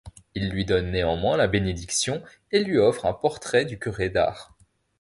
Il 0.33 0.49
lui 0.49 0.65
donne 0.65 0.89
néanmoins 0.89 1.37
la 1.37 1.45
bénédiction 1.45 2.23
et 2.51 2.63
lui 2.63 2.79
offre 2.79 3.05
un 3.05 3.13
portrait 3.13 3.65
du 3.65 3.77
curé 3.77 4.09
d'Ars. 4.09 4.55